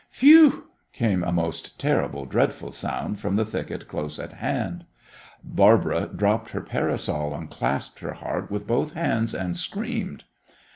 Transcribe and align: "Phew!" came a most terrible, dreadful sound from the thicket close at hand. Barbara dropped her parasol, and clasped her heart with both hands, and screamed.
"Phew!" 0.09 0.65
came 0.93 1.23
a 1.23 1.31
most 1.31 1.79
terrible, 1.79 2.25
dreadful 2.25 2.71
sound 2.71 3.19
from 3.19 3.35
the 3.35 3.45
thicket 3.45 3.87
close 3.87 4.17
at 4.17 4.33
hand. 4.33 4.85
Barbara 5.43 6.07
dropped 6.07 6.49
her 6.49 6.61
parasol, 6.61 7.35
and 7.35 7.51
clasped 7.51 7.99
her 7.99 8.13
heart 8.13 8.49
with 8.49 8.65
both 8.65 8.93
hands, 8.93 9.35
and 9.35 9.55
screamed. 9.55 10.23